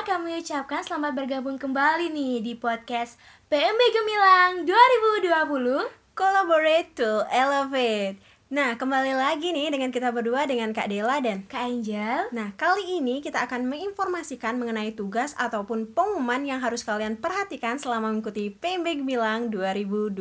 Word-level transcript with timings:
kami 0.00 0.40
ucapkan 0.40 0.80
selamat 0.80 1.12
bergabung 1.12 1.60
kembali 1.60 2.08
nih 2.08 2.40
di 2.40 2.56
podcast 2.56 3.20
PMB 3.52 3.80
Gemilang 3.92 4.64
2020 4.64 5.92
Collaborate 6.16 6.88
to 6.96 7.28
Elevate. 7.28 8.16
Nah, 8.48 8.80
kembali 8.80 9.12
lagi 9.12 9.52
nih 9.52 9.68
dengan 9.68 9.92
kita 9.92 10.08
berdua 10.08 10.48
dengan 10.48 10.72
Kak 10.72 10.88
Dela 10.88 11.20
dan 11.20 11.44
Kak 11.44 11.68
Angel. 11.68 12.32
Nah, 12.32 12.56
kali 12.56 12.96
ini 12.96 13.20
kita 13.20 13.44
akan 13.44 13.68
menginformasikan 13.68 14.56
mengenai 14.56 14.96
tugas 14.96 15.36
ataupun 15.36 15.92
pengumuman 15.92 16.48
yang 16.48 16.64
harus 16.64 16.80
kalian 16.80 17.20
perhatikan 17.20 17.76
selama 17.76 18.08
mengikuti 18.08 18.48
PMB 18.56 19.04
Gemilang 19.04 19.52
2020 19.52 20.16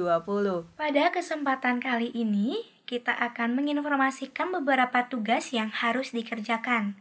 Pada 0.75 1.03
kesempatan 1.07 1.79
kali 1.79 2.11
ini, 2.11 2.67
kita 2.83 3.15
akan 3.15 3.55
menginformasikan 3.55 4.51
beberapa 4.59 5.07
tugas 5.07 5.55
yang 5.55 5.71
harus 5.71 6.11
dikerjakan. 6.11 6.99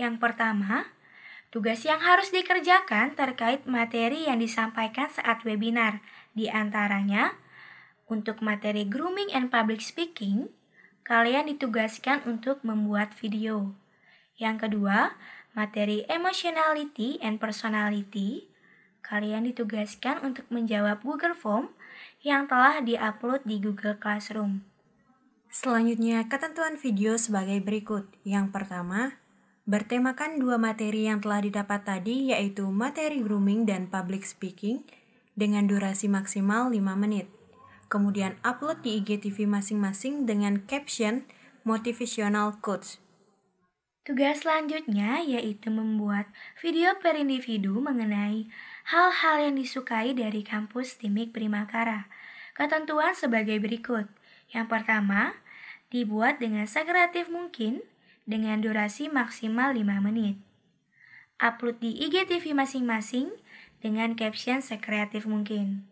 Yang 0.00 0.24
pertama, 0.24 0.93
tugas 1.54 1.86
yang 1.86 2.02
harus 2.02 2.34
dikerjakan 2.34 3.14
terkait 3.14 3.62
materi 3.62 4.26
yang 4.26 4.42
disampaikan 4.42 5.06
saat 5.06 5.46
webinar 5.46 6.02
Di 6.34 6.50
antaranya, 6.50 7.38
untuk 8.10 8.42
materi 8.42 8.82
grooming 8.82 9.30
and 9.30 9.54
public 9.54 9.78
speaking, 9.78 10.50
kalian 11.06 11.46
ditugaskan 11.46 12.26
untuk 12.26 12.58
membuat 12.66 13.14
video. 13.14 13.78
Yang 14.34 14.66
kedua, 14.66 15.14
materi 15.54 16.02
emotionality 16.10 17.22
and 17.22 17.38
personality, 17.38 18.50
kalian 19.06 19.46
ditugaskan 19.46 20.26
untuk 20.26 20.50
menjawab 20.50 21.06
Google 21.06 21.38
Form 21.38 21.70
yang 22.26 22.50
telah 22.50 22.82
diupload 22.82 23.46
di 23.46 23.62
Google 23.62 23.94
Classroom. 23.94 24.66
Selanjutnya, 25.54 26.26
ketentuan 26.26 26.74
video 26.74 27.14
sebagai 27.14 27.62
berikut. 27.62 28.10
Yang 28.26 28.50
pertama, 28.50 29.22
bertemakan 29.64 30.36
dua 30.36 30.60
materi 30.60 31.08
yang 31.08 31.24
telah 31.24 31.40
didapat 31.40 31.84
tadi 31.88 32.32
yaitu 32.32 32.68
materi 32.68 33.24
grooming 33.24 33.64
dan 33.64 33.88
public 33.88 34.24
speaking 34.28 34.84
dengan 35.34 35.64
durasi 35.66 36.06
maksimal 36.06 36.68
5 36.68 36.78
menit 36.94 37.26
kemudian 37.94 38.34
upload 38.42 38.82
di 38.82 38.98
IGTV 38.98 39.46
masing-masing 39.46 40.26
dengan 40.26 40.58
caption 40.66 41.22
motivational 41.62 42.58
quotes. 42.58 42.98
Tugas 44.04 44.44
selanjutnya 44.44 45.24
yaitu 45.24 45.72
membuat 45.72 46.28
video 46.60 46.92
per 47.00 47.16
individu 47.16 47.80
mengenai 47.80 48.50
hal-hal 48.90 49.48
yang 49.48 49.54
disukai 49.56 50.12
dari 50.12 50.44
kampus 50.44 51.00
Timik 51.00 51.32
Primakara. 51.32 52.10
Ketentuan 52.52 53.16
sebagai 53.16 53.56
berikut. 53.62 54.04
Yang 54.52 54.66
pertama, 54.68 55.38
dibuat 55.88 56.36
dengan 56.36 56.68
sekreatif 56.68 57.32
mungkin 57.32 57.80
dengan 58.24 58.60
durasi 58.60 59.12
maksimal 59.12 59.76
5 59.76 59.84
menit. 60.00 60.40
Upload 61.36 61.80
di 61.80 61.92
IGTV 62.08 62.56
masing-masing 62.56 63.32
dengan 63.84 64.16
caption 64.16 64.64
sekreatif 64.64 65.28
mungkin. 65.28 65.84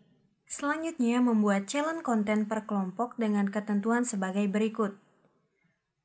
Selanjutnya, 0.49 1.21
membuat 1.21 1.65
challenge 1.65 2.05
konten 2.05 2.45
per 2.45 2.69
kelompok 2.69 3.17
dengan 3.17 3.49
ketentuan 3.49 4.05
sebagai 4.05 4.45
berikut. 4.49 4.97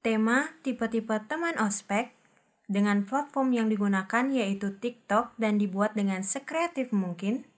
Tema 0.00 0.56
tipe-tipe 0.64 1.16
teman 1.28 1.56
ospek 1.60 2.16
dengan 2.68 3.08
platform 3.08 3.56
yang 3.56 3.68
digunakan 3.72 4.28
yaitu 4.28 4.76
TikTok 4.76 5.36
dan 5.40 5.56
dibuat 5.56 5.96
dengan 5.96 6.20
sekreatif 6.20 6.92
mungkin. 6.92 7.48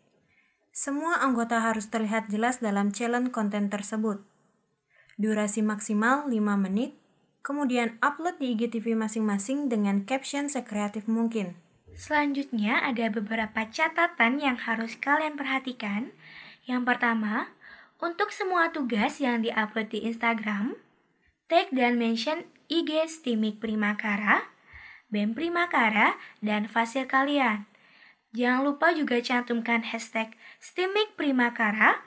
Semua 0.70 1.18
anggota 1.18 1.58
harus 1.58 1.90
terlihat 1.90 2.30
jelas 2.30 2.62
dalam 2.62 2.94
challenge 2.94 3.34
konten 3.34 3.66
tersebut. 3.66 4.22
Durasi 5.18 5.60
maksimal 5.66 6.30
5 6.30 6.38
menit, 6.56 6.99
kemudian 7.40 7.96
upload 8.04 8.40
di 8.40 8.56
IGTV 8.56 8.96
masing-masing 8.96 9.72
dengan 9.72 10.04
caption 10.04 10.46
sekreatif 10.48 11.08
mungkin. 11.08 11.56
Selanjutnya 11.96 12.80
ada 12.80 13.12
beberapa 13.12 13.66
catatan 13.68 14.40
yang 14.40 14.56
harus 14.56 14.96
kalian 14.96 15.36
perhatikan 15.36 16.14
yang 16.70 16.84
pertama, 16.84 17.50
untuk 18.00 18.30
semua 18.30 18.70
tugas 18.70 19.18
yang 19.18 19.40
diupload 19.40 19.90
di 19.92 20.06
Instagram, 20.06 20.76
tag 21.50 21.72
dan 21.72 21.96
mention 21.96 22.46
IG 22.70 23.10
Stimik 23.10 23.58
Primakara, 23.58 24.54
BEM 25.10 25.34
Primakara, 25.34 26.14
dan 26.44 26.70
fasil 26.70 27.10
kalian. 27.10 27.66
Jangan 28.36 28.62
lupa 28.62 28.94
juga 28.94 29.18
cantumkan 29.18 29.82
hashtag 29.82 30.36
Stimik 30.62 31.18
Primakara, 31.18 32.06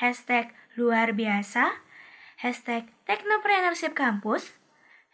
hashtag 0.00 0.54
luar 0.78 1.12
biasa, 1.12 1.82
hashtag 2.40 2.88
Technopreneurship 3.04 3.92
Kampus, 3.92 4.56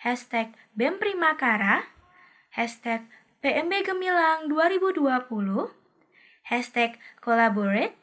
hashtag 0.01 0.53
BEM 0.77 1.01
Primakara, 1.01 1.89
hashtag 2.53 3.05
PMB 3.41 3.87
Gemilang 3.87 4.51
2020, 4.51 5.07
hashtag 6.51 6.99
Collaborate, 7.23 7.95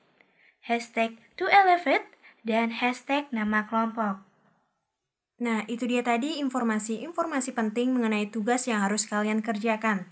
hashtag 0.63 1.19
to 1.35 1.51
elevate, 1.51 2.07
dan 2.47 2.71
hashtag 2.71 3.27
nama 3.35 3.67
kelompok. 3.67 4.23
Nah, 5.43 5.67
itu 5.67 5.83
dia 5.83 5.99
tadi 5.99 6.39
informasi-informasi 6.39 7.51
penting 7.51 7.91
mengenai 7.91 8.31
tugas 8.31 8.63
yang 8.69 8.79
harus 8.79 9.03
kalian 9.03 9.43
kerjakan. 9.43 10.07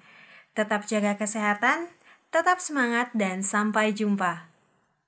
Tetap 0.52 0.84
jaga 0.92 1.16
kesehatan, 1.16 1.88
tetap 2.28 2.60
semangat, 2.60 3.16
dan 3.16 3.40
sampai 3.40 3.96
jumpa. 3.96 4.51